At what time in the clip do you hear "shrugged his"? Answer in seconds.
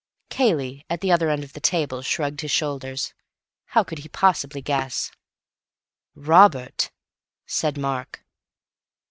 2.01-2.49